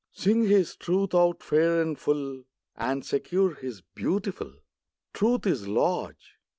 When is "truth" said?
0.75-1.13, 5.13-5.45